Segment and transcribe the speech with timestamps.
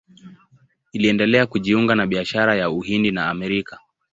[0.91, 3.79] Iliendelea kujiunga na biashara ya Uhindi na Amerika.